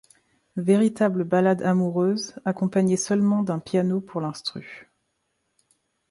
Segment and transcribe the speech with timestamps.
[0.57, 4.91] Véritable ballade amoureuse accompagnée seulement d'un piano pour l'instru.